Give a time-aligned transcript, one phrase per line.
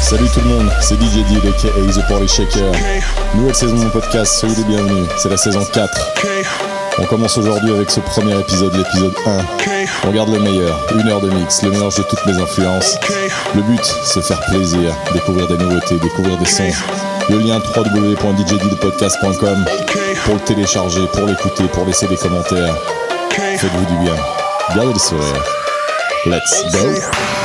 [0.00, 2.70] Salut tout le monde, c'est DJ D, aka The Party Shaker.
[3.34, 6.14] Nouvelle saison de mon podcast, soyez les bienvenus, c'est la saison 4.
[7.00, 9.38] On commence aujourd'hui avec ce premier épisode, l'épisode 1.
[10.06, 12.96] On garde le meilleur, une heure de mix, le mélange de toutes mes influences.
[13.56, 16.70] Le but, c'est faire plaisir, découvrir des nouveautés, découvrir des sons.
[17.28, 19.64] Le lien www.djdpodcast.com
[20.24, 22.76] pour le télécharger, pour l'écouter, pour laisser des commentaires.
[23.30, 24.14] Faites-vous du bien.
[24.76, 25.42] Gardez le sourire.
[26.24, 27.37] Let's go.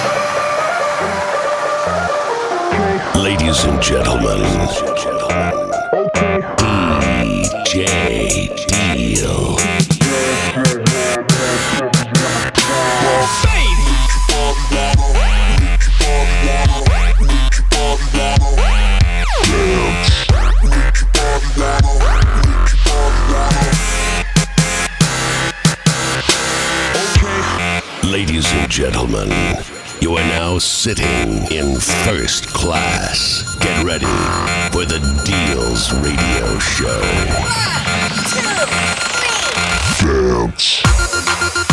[3.53, 4.41] Ladies and gentlemen,
[4.89, 6.34] okay.
[7.76, 8.73] DJ
[30.53, 33.55] now sitting in first class.
[33.59, 34.05] Get ready
[34.71, 37.01] for the Deals Radio Show.
[40.43, 41.73] One,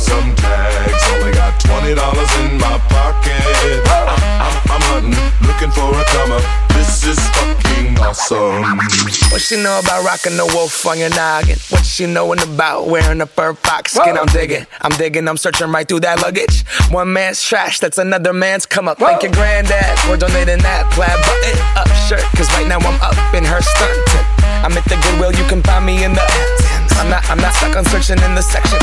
[0.00, 1.02] some tags.
[1.12, 3.40] Only got twenty dollars in my pocket.
[4.40, 5.14] I'm, I'm hunting,
[5.46, 6.44] looking for a come up.
[6.72, 8.64] This is fucking awesome.
[9.30, 11.58] What she know about rocking the wolf on your noggin?
[11.68, 14.16] What she knowin' about wearing a fur fox skin?
[14.16, 16.64] I'm digging, I'm digging, I'm searching right through that luggage.
[16.90, 18.98] One man's trash, that's another man's come up.
[18.98, 22.24] Thank your granddad for donating that plaid button up shirt.
[22.36, 24.39] Cause right now I'm up in her skirt.
[24.62, 26.70] I'm at the Goodwill, you can find me in the.
[27.00, 28.76] I'm not, I'm not stuck on searching in the section.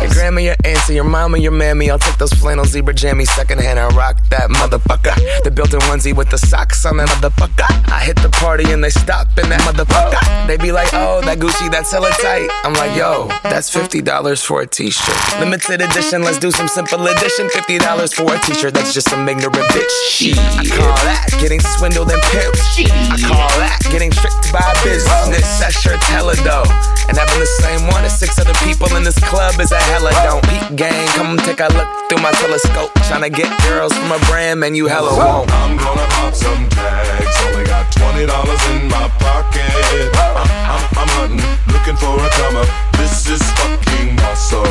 [0.00, 1.90] Your grandma, your auntie, your mama, your mammy.
[1.90, 5.14] I'll take those flannel zebra jammies secondhand and rock that motherfucker.
[5.44, 7.68] The built-in onesie with the socks on that motherfucker.
[7.92, 10.46] I hit the party and they stop in that motherfucker.
[10.46, 12.48] They be like, oh, that Gucci, that's hella tight.
[12.64, 14.00] I'm like, yo, that's $50
[14.42, 15.38] for a t-shirt.
[15.38, 17.48] Limited edition, let's do some simple edition.
[17.48, 19.92] $50 for a t-shirt, that's just some ignorant bitch.
[20.08, 20.38] Shit.
[20.38, 22.64] I call that getting swindled and pimped.
[23.12, 25.17] I call that getting tricked by a business.
[25.26, 26.70] That shirt's hella dope.
[27.08, 30.12] And having the same one as six other people in this club is a hella
[30.24, 30.40] don't.
[30.48, 32.92] Peak gang, come take a look through my telescope.
[33.04, 35.50] Tryna get girls from a brand, man, you hella won't.
[35.52, 37.36] I'm gonna pop some tags.
[37.44, 40.08] Only got twenty dollars in my pocket.
[40.16, 42.68] I'm, I'm, I'm hunting, looking for a come up.
[42.96, 44.64] This is fucking awesome.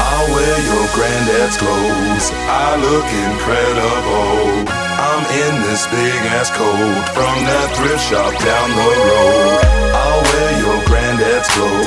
[0.00, 2.26] I'll wear your granddad's clothes.
[2.50, 4.83] I look incredible.
[5.04, 9.60] I'm in this big ass coat from that thrift shop down the road.
[9.92, 11.84] I'll wear your granddad's clothes.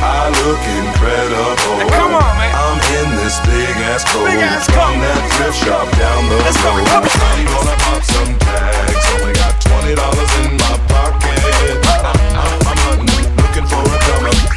[0.00, 1.84] I look incredible.
[1.92, 2.56] Come on, man.
[2.56, 4.32] I'm in this big ass coat
[4.72, 6.80] from that thrift shop down the Let's road.
[6.88, 7.20] Go, go.
[7.20, 9.04] I'm gonna pop some tags.
[9.12, 11.44] Only got twenty dollars in my pocket.
[12.64, 13.04] I'm
[13.44, 14.53] looking for a come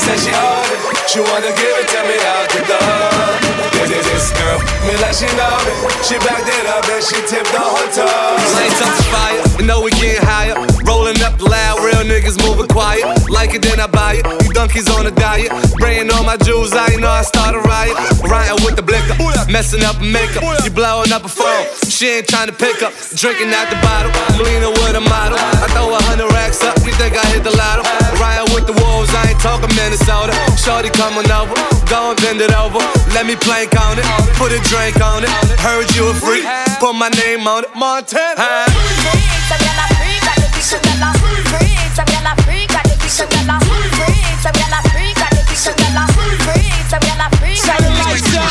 [0.00, 0.80] said she on it.
[1.08, 3.20] She wanna give it to me out the door.
[3.76, 5.72] This, this, this girl, me like she know me.
[6.06, 8.38] She backed it up and she tipped the whole top.
[8.56, 10.56] Lights up to fire, you know we getting higher.
[10.84, 13.04] Rolling up loud, real niggas moving quiet.
[13.28, 14.39] Like it, then I buy it.
[14.60, 15.48] You donkeys on a diet.
[15.80, 17.96] Bringing all my jewels, I know I start a riot.
[18.20, 19.16] Riding with the blicker,
[19.48, 20.44] messing up makeup.
[20.60, 22.92] You blowing up a phone, she ain't trying to pick up.
[23.16, 25.40] Drinking out the bottle, I'm with a model.
[25.40, 27.88] I throw a hundred racks up, you think I hit the lotto?
[28.20, 30.36] Riding with the wolves, I ain't talking Minnesota.
[30.60, 31.56] Shorty coming over,
[31.88, 32.84] go and bend it over.
[33.16, 34.04] Let me plank on it,
[34.36, 35.32] put a drink on it.
[35.64, 36.44] Heard you a freak,
[36.84, 37.72] put my name on it.
[37.72, 38.68] Montana.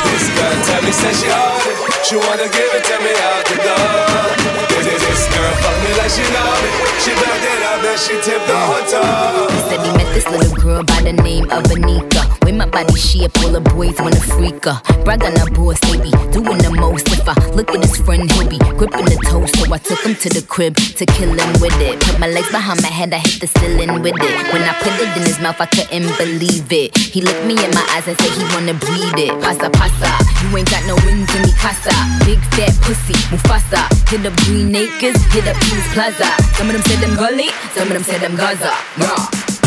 [0.10, 2.06] This girl tell me say she on it.
[2.06, 4.50] She wanna give it to me out the door.
[4.70, 6.70] This, this, this girl fuck me like she know me.
[7.04, 9.52] She backed it up and she tipped the whole top.
[9.52, 12.39] He said he met this little girl by the name of Anika.
[12.50, 14.82] With my body shape, all the boys wanna freak her.
[15.06, 17.06] Brag on her boss, they be doing the most.
[17.14, 19.54] If I look at his friend, he'll be gripping the toast.
[19.54, 22.02] So I took him to the crib to kill him with it.
[22.02, 24.34] Put my legs behind my head, I hit the ceiling with it.
[24.50, 26.98] When I put it in his mouth, I couldn't believe it.
[26.98, 29.34] He looked me in my eyes and said he wanna breathe it.
[29.46, 30.10] Pasa, pasa,
[30.42, 31.94] you ain't got no wings in the casa.
[32.26, 33.86] Big fat pussy, Mufasa.
[34.10, 36.34] Hit up Green Acres, hit up Kings Plaza.
[36.58, 38.74] Some of them said them gully, some of them said them Gaza.
[38.98, 39.59] Raw.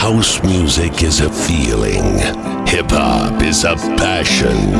[0.00, 2.20] House music is a feeling.
[2.66, 4.72] Hip hop is a passion.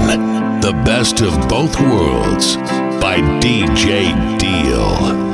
[0.62, 2.56] The best of both worlds
[3.02, 5.29] by DJ Deal.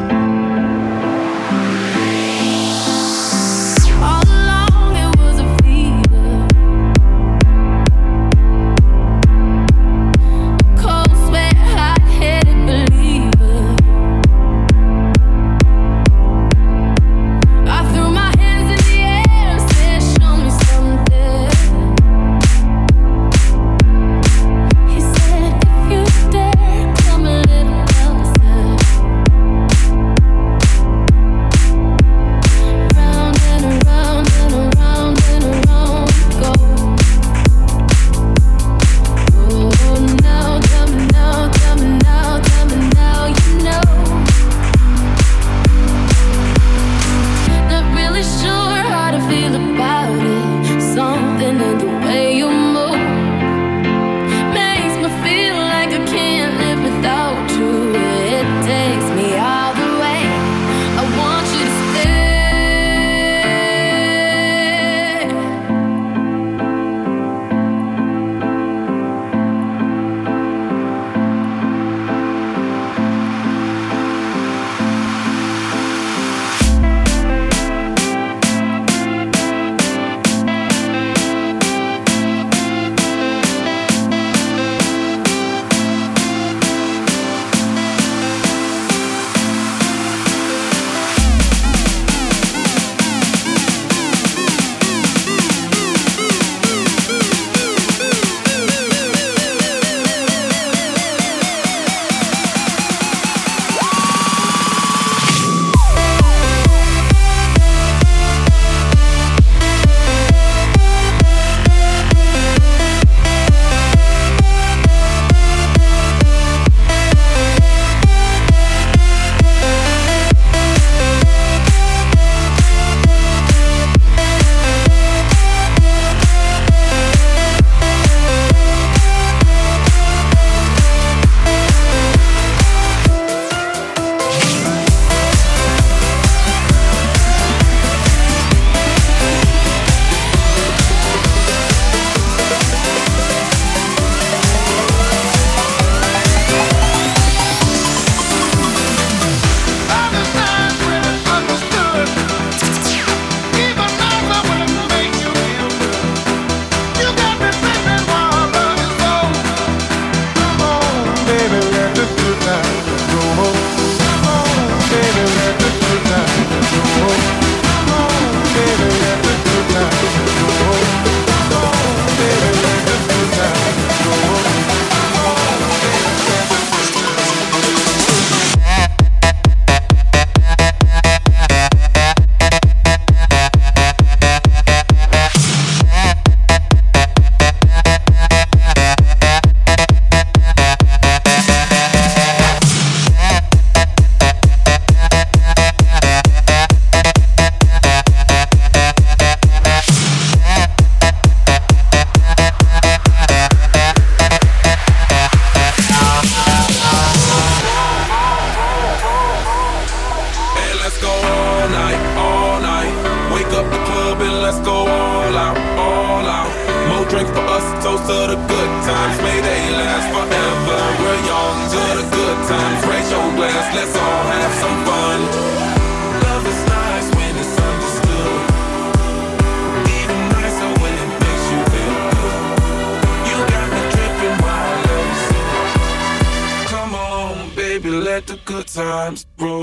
[239.07, 239.56] Times roll.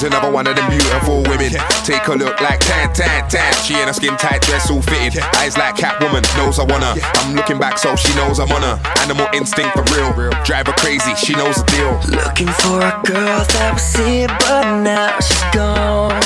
[0.00, 1.52] She's another one of them beautiful women.
[1.84, 3.52] Take a look like tan, tan, tan.
[3.62, 5.22] She in a skin tight dress, all fitted.
[5.36, 6.94] Eyes like Catwoman, knows I wanna.
[7.20, 8.80] I'm looking back, so she knows I'm on her.
[9.02, 10.10] Animal instinct for real.
[10.14, 10.32] Real.
[10.42, 11.92] Drive her crazy, she knows the deal.
[12.16, 16.16] Looking for a girl that was here, but now she's gone.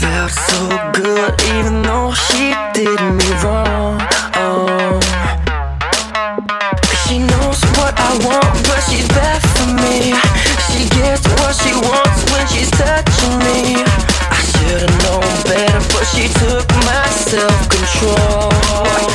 [0.00, 0.64] Felt so
[0.96, 4.00] good, even though she did me wrong.
[4.40, 4.96] Oh.
[7.04, 9.23] She knows what I want, but she's bad
[11.62, 13.84] she wants when she's touching me.
[14.30, 19.13] I should've known better, but she took my self control.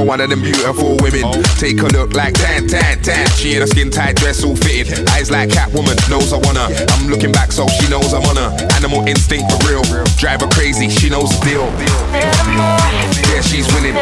[0.00, 1.22] One of them beautiful women.
[1.60, 3.28] Take a look like tan, tan, tan.
[3.36, 5.06] She in a skin tight dress, all fitted.
[5.10, 6.66] Eyes like Catwoman, knows I wanna.
[6.90, 8.50] I'm looking back, so she knows I'm on her.
[8.74, 9.84] Animal instinct for real.
[10.18, 11.66] Drive her crazy, she knows the deal.
[12.12, 13.94] Yeah, she's winning.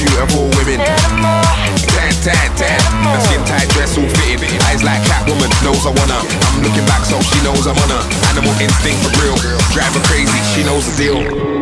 [0.00, 0.80] Beautiful women.
[1.92, 2.80] Tan, tan, tan.
[3.12, 4.48] A skin tight dress, all fitted.
[4.70, 6.24] Eyes like Catwoman, knows I wanna.
[6.24, 8.02] I'm looking back, so she knows I'm on her.
[8.32, 9.36] Animal instinct for real.
[9.76, 11.61] Drive her crazy, she knows the deal.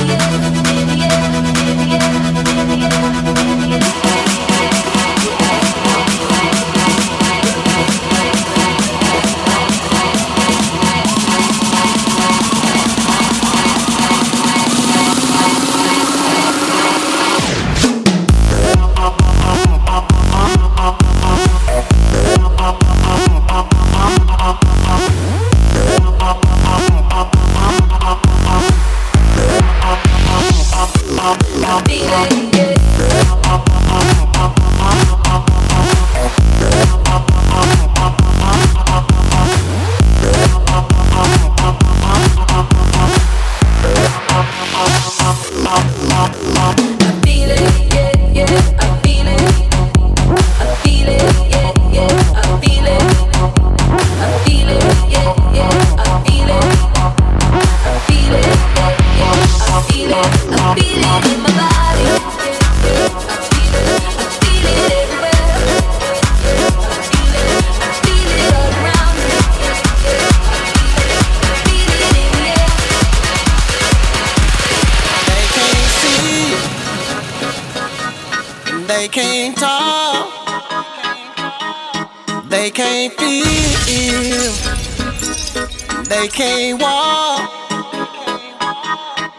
[86.11, 87.39] they can't walk.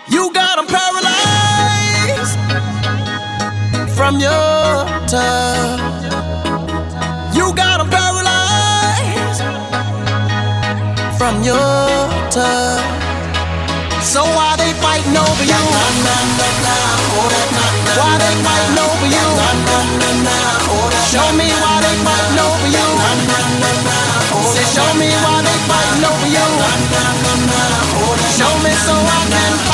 [0.09, 2.33] You got them paralyzed
[3.93, 5.81] from your touch.
[7.37, 9.43] You got them paralyzed
[11.21, 12.81] from your touch.
[14.01, 15.63] So why they fighting over you?
[18.01, 19.27] Why they fighting over you?
[21.13, 22.87] Show me why they fighting over you.
[24.55, 25.82] Say, show me why they fighting
[28.63, 29.72] me so I can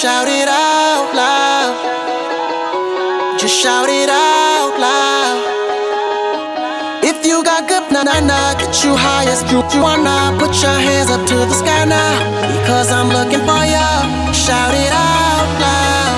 [0.00, 1.74] Shout it out loud.
[3.36, 5.42] Just shout it out loud.
[7.02, 10.38] If you got good, now nah, nah, get you high as you, you wanna.
[10.38, 12.14] Put your hands up to the sky now.
[12.60, 14.06] Because I'm looking for ya.
[14.32, 16.17] Shout it out loud.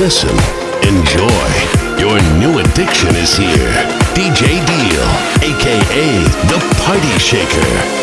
[0.00, 0.34] listen,
[0.88, 2.00] enjoy.
[2.00, 3.72] Your new addiction is here.
[4.14, 5.04] DJ Deal,
[5.42, 7.99] aka The Party Shaker.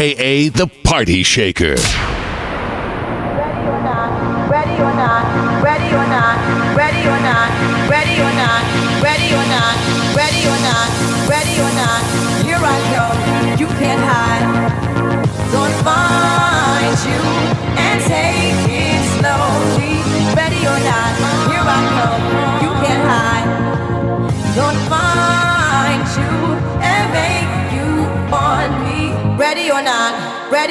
[0.00, 1.76] aka the Party Shaker.
[1.76, 6.40] Ready or not, ready or not, ready or not,
[6.74, 7.50] ready or not,
[7.90, 8.29] ready or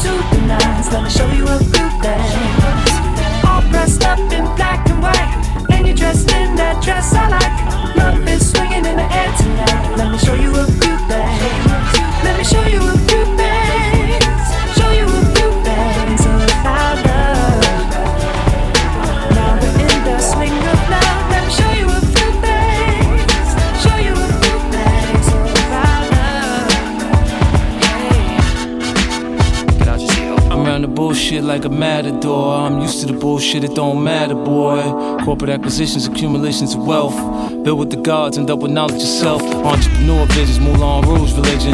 [0.00, 0.92] To the nines.
[0.92, 2.30] Let me show you a few things.
[3.44, 5.30] All dressed up in black and white.
[5.70, 7.96] And you're dressed in that dress I like.
[7.96, 9.96] Love is swinging in the air tonight.
[9.96, 11.40] Let me show you a few things.
[12.24, 12.97] Let me show you
[31.48, 32.54] like a matador.
[32.54, 34.82] I'm used to the bullshit, it don't matter, boy.
[35.24, 37.16] Corporate acquisitions, accumulations of wealth.
[37.64, 39.42] Built with the gods and double knowledge yourself.
[39.42, 41.72] Entrepreneur visions, Moulin Rouge religion.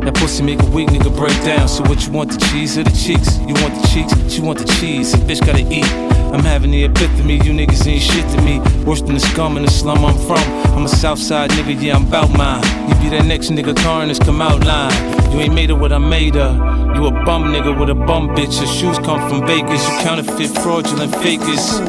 [0.00, 1.68] That pussy make a weak nigga break down.
[1.68, 3.38] So what you want, the cheese or the cheeks?
[3.38, 5.14] You want the cheeks, she want the cheese.
[5.14, 6.05] A bitch gotta eat.
[6.32, 8.60] I'm having the epitome, you niggas ain't shit to me.
[8.84, 10.42] Worse than the scum in the slum I'm from.
[10.76, 12.62] I'm a Southside nigga, yeah, I'm bout mine.
[12.88, 14.92] You be that next nigga, Carnage, come out line.
[15.32, 16.56] You ain't made of what I made of.
[16.96, 18.58] You a bum nigga with a bum bitch.
[18.58, 19.86] Your shoes come from Vegas.
[19.88, 21.80] You counterfeit, fraudulent fakers.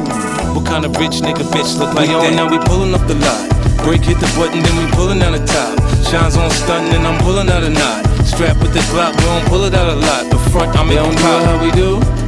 [0.54, 2.34] What kind of rich nigga bitch look like that?
[2.34, 3.48] Now we pulling up the lot.
[3.84, 5.80] Break hit the button, then we pulling down the top.
[6.10, 8.04] Shines on stunting, and I'm pulling out a knot.
[8.26, 10.30] Strap with the Glock, we don't pull it out a lot.
[10.30, 11.44] The front, I'm in pop.
[11.44, 12.27] how we do.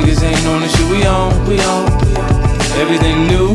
[0.00, 1.84] Niggas ain't on the shit we on, we on.
[2.80, 3.54] Everything new.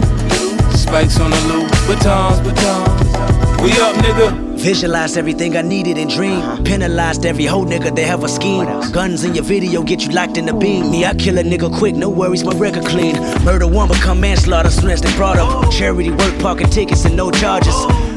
[0.77, 3.63] Spikes on the loop, batons, batons.
[3.63, 4.55] We up, nigga.
[4.55, 6.63] Visualized everything I needed and dreamed.
[6.63, 8.67] Penalized every whole nigga that have a scheme.
[8.91, 10.91] Guns in your video get you locked in the beam.
[10.91, 13.15] Me, I kill a nigga quick, no worries, my record clean.
[13.43, 15.71] Murder one become manslaughter, snatched they brought up.
[15.71, 17.73] Charity work, parking tickets and no charges.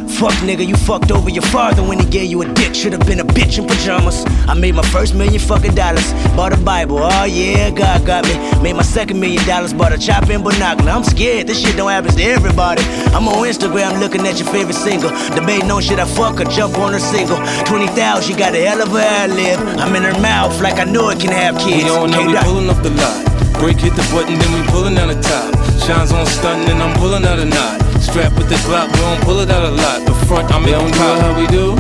[0.09, 2.75] Fuck nigga, you fucked over your father when he gave you a dick.
[2.75, 4.25] Should've been a bitch in pajamas.
[4.49, 6.13] I made my first million fucking dollars.
[6.35, 8.35] Bought a Bible, oh yeah, God got me.
[8.63, 10.91] Made my second million dollars, bought a chop and binocular.
[10.91, 12.83] I'm scared, this shit don't happen to everybody.
[13.15, 15.11] I'm on Instagram looking at your favorite single.
[15.37, 17.39] Debating on shit I fuck or jump on her single.
[17.67, 19.61] 20,000, she got a hell of a ad lib.
[19.79, 21.85] I'm in her mouth like I know it can have kids.
[21.85, 23.25] We on now, we pulling up the lot.
[23.61, 25.55] Break hit the button, then we pulling down the top.
[25.87, 27.78] Shines on stunting, and I'm pulling out a knot.
[28.09, 30.07] Strap with the Glock, we don't pull it out a lot.
[30.07, 31.21] The front, I'm in pop.
[31.21, 31.77] how we do.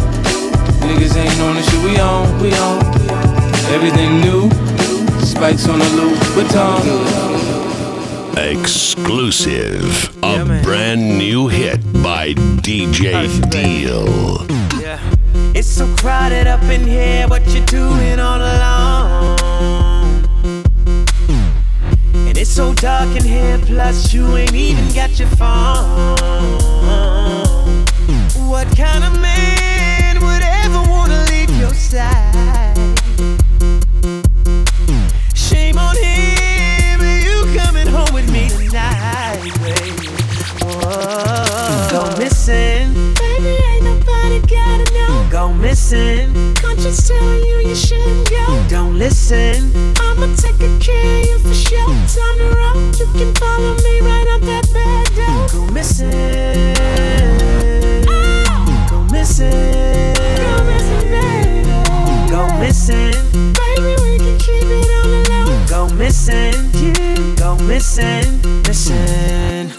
[0.85, 2.85] Niggas ain't on the shit we on, we on.
[3.73, 4.51] Everything new.
[5.25, 7.39] Spikes on the loop, batons.
[8.37, 10.15] Exclusive.
[10.23, 14.07] A brand new hit by DJ Deal.
[14.81, 15.01] Yeah.
[15.55, 19.18] It's so crowded up in here, what you doing all alone?
[22.49, 26.17] It's so dark in here, plus you ain't even got your phone.
[28.49, 32.75] What kind of man would ever wanna leave your side?
[35.35, 40.09] Shame on him, you coming home with me tonight, baby.
[40.65, 40.81] Whoa.
[40.85, 41.28] Oh.
[45.91, 48.67] Missing, conscience telling you you shouldn't go.
[48.69, 51.89] Don't listen, I'ma take good care of you for sure.
[51.89, 55.49] Time to roll, you can follow me right out that back door.
[55.49, 56.77] Go missing,
[58.07, 58.87] oh!
[58.91, 61.65] go missing, go missing, baby.
[62.29, 63.17] Go missing,
[63.55, 65.89] baby, we can keep it on the low.
[65.89, 67.35] Go missing, yeah.
[67.37, 69.73] Go missing, missing.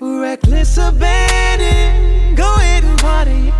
[0.00, 1.11] Reckless abandon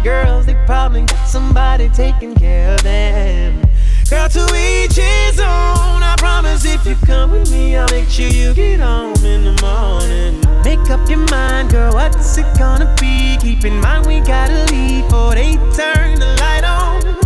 [0.02, 3.62] girls, they probably got somebody taking care of them.
[4.10, 6.02] Girl, to each his own.
[6.02, 9.56] I promise if you come with me, I'll make sure you get home in the
[9.62, 10.40] morning.
[10.64, 13.36] Make up your mind, girl, what's it gonna be?
[13.40, 17.18] Keep in mind we gotta leave before they turn the light on.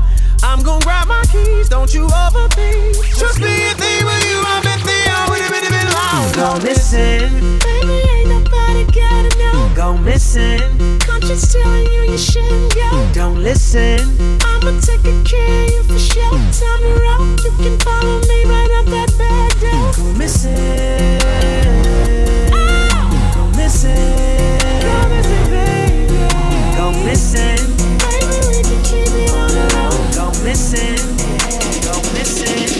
[0.42, 3.18] I'm gonna grab my keys, don't you overthink.
[3.18, 6.34] Trust me, if they were you, I bet they already been, been lost.
[6.36, 7.75] Don't listen
[9.94, 10.58] missing.
[11.00, 13.10] Conscience telling you you shouldn't go.
[13.12, 14.00] Don't listen.
[14.42, 16.30] I'ma take good care of you for sure.
[16.30, 17.26] Time to roll.
[17.44, 19.92] You can follow me right up that back door.
[19.96, 21.20] Go missing.
[22.52, 23.32] Oh!
[23.34, 23.94] Go missing.
[24.82, 26.16] Go missing, baby.
[26.76, 27.66] Go missing.
[28.02, 29.94] Baby, we can keep it on the low.
[30.14, 30.98] Go missing.
[31.84, 32.70] Go missing.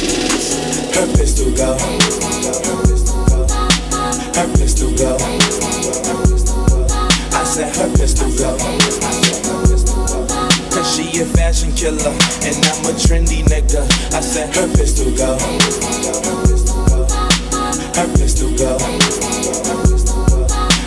[0.94, 1.95] Her pistol go.
[11.56, 12.10] Fashion killer
[12.44, 13.82] and I'm a trendy nigga.
[14.12, 15.38] I said her pistol go.
[17.94, 18.76] Her pistol go.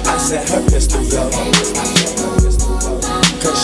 [0.06, 2.09] I said her pistol go.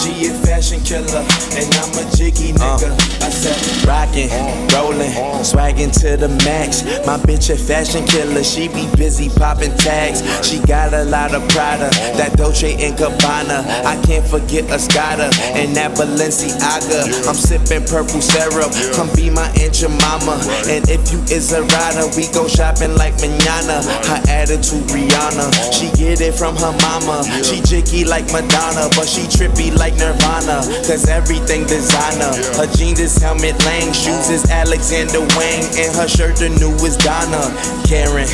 [0.06, 1.26] She a fashion killer
[1.58, 2.94] and I'm a jiggy uh, nigga.
[3.26, 4.30] I said Rockin',
[4.70, 5.10] rollin',
[5.42, 6.84] swaggin' to the max.
[7.08, 10.22] My bitch a fashion killer, she be busy poppin' tags.
[10.48, 11.90] She got a lot of Prada,
[12.22, 13.66] that Dolce and Gabbana.
[13.84, 17.26] I can't forget Escada and that Balenciaga.
[17.26, 20.38] I'm sippin' purple syrup, come be my aunt your mama.
[20.70, 23.82] And if you is a rider, we go shopping like manana.
[24.06, 27.26] Her attitude Rihanna, she get it from her mama.
[27.42, 30.62] She jiggy like Madonna, but she trippy like Nirvana.
[30.86, 32.34] Cause everything designer.
[32.58, 37.52] Her jeans is Helmut Lang, shoes is Alexander Wang, and her shirt the newest Donna.
[37.88, 38.28] Karan,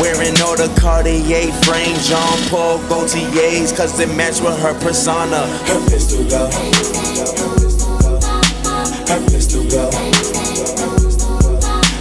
[0.00, 5.46] wearing all the Cartier frames, Jean Paul Gaultier's, cause they match with her persona.
[5.66, 6.46] Her pistol go.
[9.08, 9.90] Her pistol go.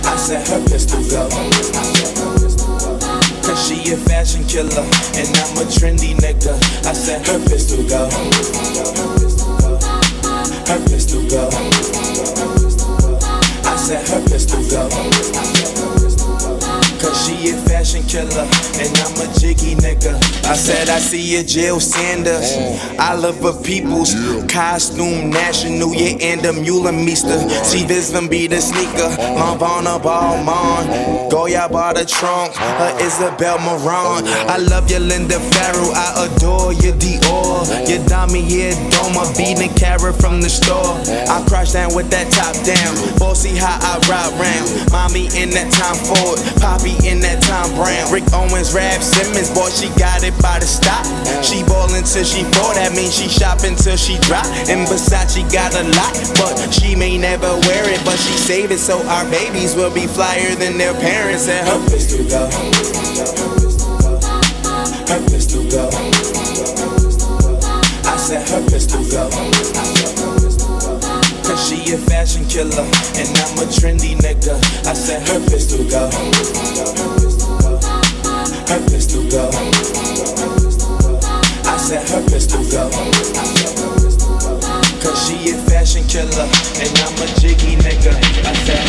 [0.03, 1.96] I said her pistol go.
[3.47, 4.83] Cause she a fashion killer
[5.15, 6.53] and I'm a trendy nigga.
[6.85, 8.09] I said her pistol go.
[10.67, 11.47] Her pistol go.
[13.63, 15.66] I said her pistol go.
[17.07, 18.43] Cause she a fashion killer
[18.83, 20.15] and I'm a jiggy nigga.
[20.43, 22.51] I said I see a Jill Sanders.
[22.51, 22.99] Mm.
[22.99, 24.13] I love her people's
[24.51, 27.29] costume national, yeah, and a mule meester.
[27.29, 27.63] Mm.
[27.63, 29.07] See this them be the sneaker.
[29.15, 29.39] Mm.
[29.39, 31.31] Lavana Balmain.
[31.31, 32.53] Goya bought the trunk.
[32.55, 34.27] Her Isabel Marant.
[34.27, 35.91] Oh, I love your Linda Farrow.
[35.95, 37.87] I adore your Dior.
[37.87, 39.23] Your Dami, yeah, Doma.
[39.37, 40.99] Beating carrot from the store.
[41.07, 43.17] I crash down with that top down.
[43.17, 44.91] Bossy how I ride round.
[44.91, 46.39] Mommy in that time Ford.
[46.59, 48.11] Poppy in that time Brown.
[48.11, 49.49] Rick Owens, Raf Simons.
[49.51, 51.05] Boy, she got it by the stop.
[51.43, 52.73] She ballin' till she fall.
[52.73, 54.45] That means she shopping till she drop.
[54.71, 58.01] And Versace got a lot, but she may never wear it.
[58.05, 61.47] But she save it so our babies will be flyer than their parents.
[61.47, 62.47] And her pistol go.
[65.07, 65.89] Her pistol go.
[68.07, 69.96] I said her pistol go.
[71.67, 72.87] She a fashion killer
[73.19, 74.55] and I'm a trendy nigga.
[74.87, 76.07] I said her pistol go.
[78.71, 79.49] Her pistol go.
[81.67, 82.87] I said her pistol go.
[85.03, 86.47] Cause she a fashion killer
[86.79, 88.15] and I'm a jiggy nigga.
[88.15, 88.79] I said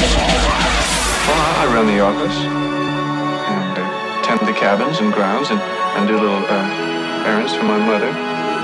[1.26, 6.14] Well, I run the office and uh, tend the cabins and grounds and, and do
[6.14, 8.12] little uh, errands for my mother.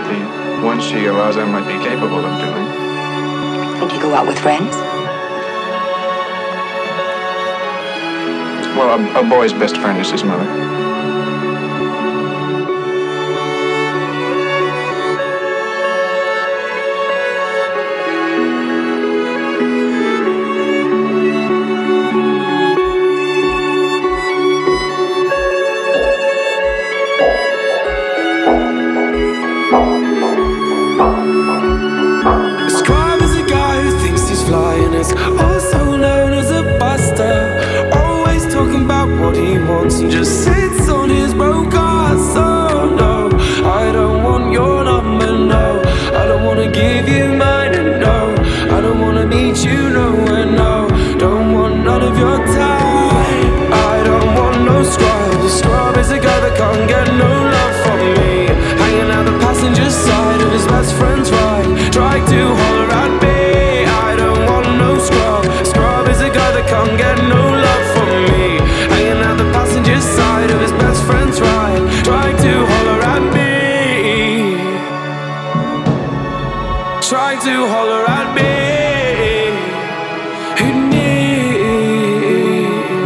[0.06, 2.83] The ones she allows I might be capable of doing.
[3.82, 4.74] And you go out with friends?
[8.76, 10.44] Well, a, a boy's best friend is his mother.
[56.88, 58.48] Get no love from me.
[58.80, 61.92] Hanging out the passenger side of his best friend's ride.
[61.92, 63.84] Trying to holler at me.
[64.06, 65.44] I don't want no scrub.
[65.70, 68.44] Scrub is a guy that can't get no love from me.
[68.92, 71.84] Hanging out the passenger side of his best friend's ride.
[72.08, 73.52] Trying to holler at me.
[77.10, 78.52] Trying to holler at me.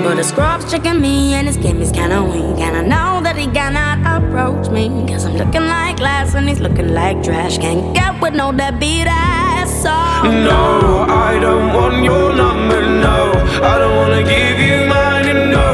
[0.05, 2.59] But a scrub's checking me and his game is kinda weak.
[2.67, 3.08] And I know
[3.53, 4.89] cannot approach me.
[5.09, 7.59] Cause I'm looking like glass and he's looking like trash.
[7.59, 9.71] Can't get with no deadbeat ass.
[9.83, 9.91] So
[10.31, 13.33] No, I don't want your number, no.
[13.63, 15.69] I don't wanna give you mine, and no.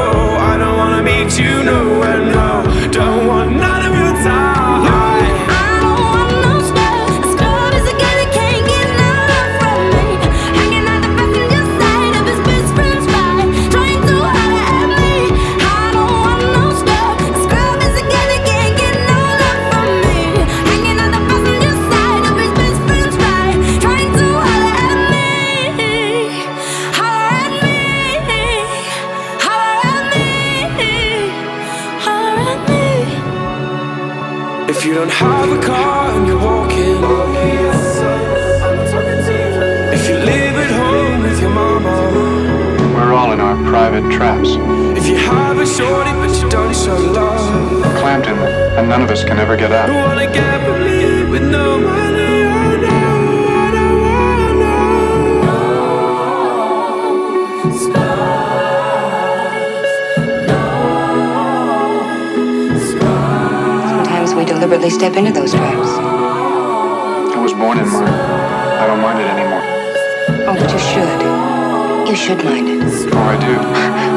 [0.50, 2.48] I don't wanna meet you nowhere, no.
[2.90, 4.63] Don't want none of your time.
[43.90, 44.48] Private traps,
[44.96, 47.82] If you have a shorty but you don't show love.
[48.00, 49.90] clamped in them, and none of us can ever get out.
[49.90, 53.04] You wanna get with me with no money or no,
[54.62, 54.68] no,
[63.90, 65.90] Sometimes we deliberately step into those traps.
[67.36, 68.08] I was born in mine.
[68.82, 69.62] I don't mind it anymore.
[70.48, 71.33] Oh, but you should.
[72.06, 72.82] You should mind it.
[72.82, 73.56] Oh, I do,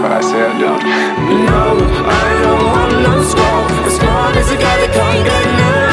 [0.02, 0.84] but I say I don't.
[1.48, 3.88] No, I don't want no squad.
[3.88, 5.87] A squad is a guy that can't get no